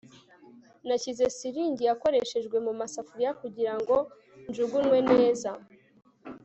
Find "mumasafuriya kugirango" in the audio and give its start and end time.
2.65-3.95